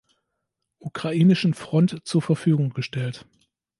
Ukrainischen 0.79 1.53
Front 1.53 2.01
zur 2.05 2.23
Verfügung 2.23 2.71
gestellt. 2.73 3.27